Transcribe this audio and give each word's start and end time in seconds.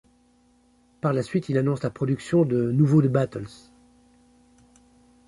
Par 0.99 1.13
la 1.13 1.21
suite, 1.21 1.47
il 1.49 1.59
annonce 1.59 1.83
la 1.83 1.91
production 1.91 2.43
de 2.43 2.71
nouveaux 2.71 3.03
de 3.03 3.07
battles. 3.07 3.45